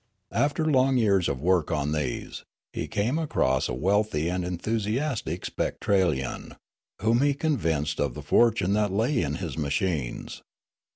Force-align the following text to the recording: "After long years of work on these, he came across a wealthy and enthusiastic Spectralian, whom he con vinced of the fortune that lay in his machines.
"After 0.33 0.65
long 0.65 0.97
years 0.97 1.29
of 1.29 1.43
work 1.43 1.69
on 1.69 1.91
these, 1.91 2.43
he 2.73 2.87
came 2.87 3.19
across 3.19 3.69
a 3.69 3.73
wealthy 3.75 4.29
and 4.29 4.43
enthusiastic 4.43 5.45
Spectralian, 5.45 6.55
whom 7.03 7.21
he 7.21 7.35
con 7.35 7.55
vinced 7.55 7.99
of 8.03 8.15
the 8.15 8.23
fortune 8.23 8.73
that 8.73 8.91
lay 8.91 9.21
in 9.21 9.35
his 9.35 9.59
machines. 9.59 10.41